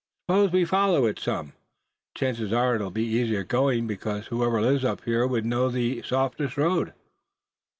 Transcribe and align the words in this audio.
"Suppose 0.27 0.51
we 0.51 0.65
follow 0.65 1.05
it 1.05 1.19
some. 1.19 1.53
Chances 2.17 2.51
are 2.51 2.73
it'll 2.73 2.89
be 2.89 3.03
easier 3.05 3.43
going, 3.43 3.85
because 3.85 4.25
whoever 4.25 4.59
lives 4.59 4.83
up 4.83 5.03
here 5.05 5.27
would 5.27 5.45
know 5.45 5.69
the 5.69 6.01
softest 6.01 6.57
road." 6.57 6.93